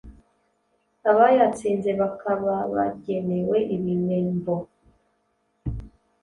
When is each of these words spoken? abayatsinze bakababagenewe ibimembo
abayatsinze 1.09 1.89
bakababagenewe 1.99 3.57
ibimembo 3.75 4.55